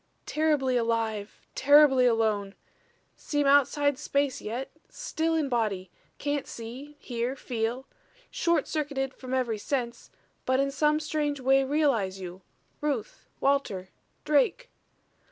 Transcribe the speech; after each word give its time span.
"Terribly 0.25 0.77
alive, 0.77 1.39
terribly 1.53 2.07
alone. 2.07 2.55
Seem 3.15 3.45
outside 3.45 3.99
space 3.99 4.41
yet 4.41 4.71
still 4.89 5.35
in 5.35 5.47
body. 5.47 5.91
Can't 6.17 6.47
see, 6.47 6.95
hear, 6.97 7.35
feel 7.35 7.85
short 8.31 8.67
circuited 8.67 9.13
from 9.13 9.31
every 9.35 9.59
sense 9.59 10.09
but 10.43 10.59
in 10.59 10.71
some 10.71 10.99
strange 10.99 11.39
way 11.39 11.63
realize 11.63 12.19
you 12.19 12.41
Ruth, 12.81 13.27
Walter, 13.39 13.89
Drake. 14.25 14.71